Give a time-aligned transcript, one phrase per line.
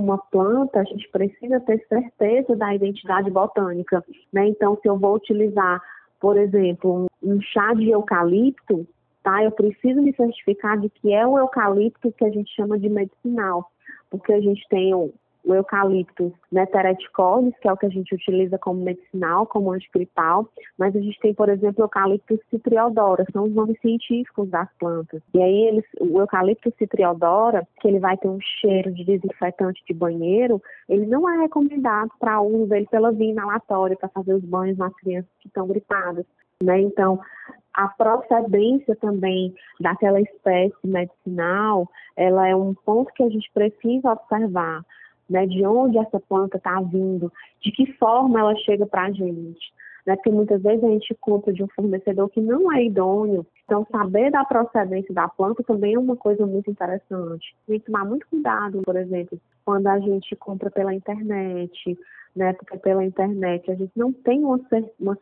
[0.00, 4.48] uma planta, a gente precisa ter certeza da identidade botânica, né?
[4.48, 5.80] Então, se eu vou utilizar,
[6.18, 8.86] por exemplo, um chá de eucalipto,
[9.22, 9.44] tá?
[9.44, 13.70] Eu preciso me certificar de que é o eucalipto que a gente chama de medicinal,
[14.10, 14.92] porque a gente tem
[15.44, 20.94] o, eucalipto netereticolis, que é o que a gente utiliza como medicinal, como antigripal, mas
[20.94, 25.22] a gente tem, por exemplo, o eucalipto citriodora, são os nomes científicos das plantas.
[25.34, 29.94] E aí eles, o eucalipto citriodora, que ele vai ter um cheiro de desinfetante de
[29.94, 34.78] banheiro, ele não é recomendado para uso dele pela via inalatória, para fazer os banhos
[34.78, 36.26] nas crianças que estão gripadas.
[36.62, 36.80] Né?
[36.80, 37.18] Então,
[37.74, 44.84] a procedência também daquela espécie medicinal, ela é um ponto que a gente precisa observar,
[45.30, 45.46] né?
[45.46, 49.72] De onde essa planta está vindo, de que forma ela chega para a gente.
[50.04, 50.16] Né?
[50.16, 53.46] Porque muitas vezes a gente compra de um fornecedor que não é idôneo.
[53.70, 57.54] Então, saber da procedência da planta também é uma coisa muito interessante.
[57.68, 61.96] Tem que tomar muito cuidado, por exemplo, quando a gente compra pela internet,
[62.34, 62.52] né?
[62.54, 64.58] Porque pela internet a gente não tem uma,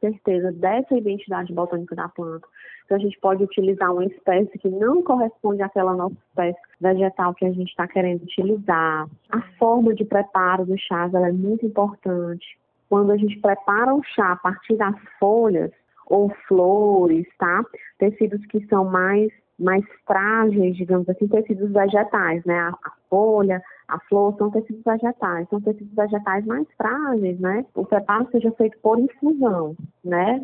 [0.00, 2.46] certeza dessa identidade botânica da planta.
[2.84, 7.46] Então a gente pode utilizar uma espécie que não corresponde àquela nossa espécie vegetal que
[7.46, 9.08] a gente está querendo utilizar.
[9.28, 12.56] A forma de preparo do chá é muito importante.
[12.88, 15.72] Quando a gente prepara o chá a partir das folhas
[16.06, 17.64] ou flores, tá?
[17.98, 22.58] Tecidos que são mais mais frágeis, digamos assim, tecidos vegetais, né?
[22.58, 27.64] A, a, folha, a flor são tecidos vegetais, são tecidos vegetais mais frágeis, né?
[27.74, 30.42] O preparo seja feito por infusão, né?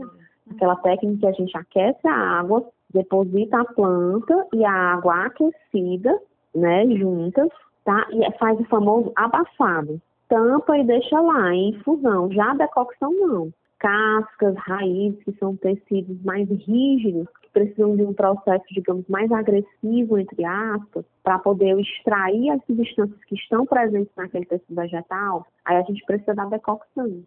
[0.51, 6.19] Aquela técnica que a gente aquece a água, deposita a planta e a água aquecida,
[6.55, 7.49] né, juntas,
[7.85, 8.07] tá?
[8.11, 10.01] E faz o famoso abafado.
[10.29, 12.31] Tampa e deixa lá em infusão.
[12.33, 13.53] Já a decocção não
[13.83, 20.19] cascas, raízes, que são tecidos mais rígidos, que precisam de um processo, digamos, mais agressivo,
[20.19, 25.83] entre aspas, para poder extrair as substâncias que estão presentes naquele tecido vegetal, aí a
[25.83, 27.25] gente precisa da decocção.